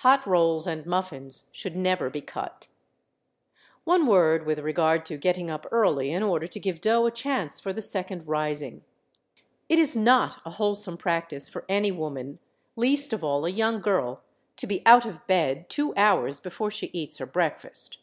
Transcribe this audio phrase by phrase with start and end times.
[0.00, 2.66] Hot rolls and muffins should never be cut.
[3.84, 7.58] One word with regard to getting up early in order to give dough a chance
[7.60, 8.84] for the second rising.
[9.70, 14.20] It is not a wholesome practice for any woman—least of all a young girl
[14.56, 17.96] to be out of bed two hours before she eats her breakfast.